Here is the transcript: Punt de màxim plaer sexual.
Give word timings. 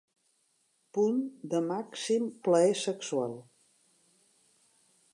Punt 0.97 1.19
de 1.51 1.61
màxim 1.73 2.27
plaer 2.49 2.75
sexual. 2.87 3.39